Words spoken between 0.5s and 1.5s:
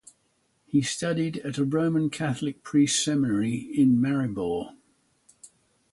He studied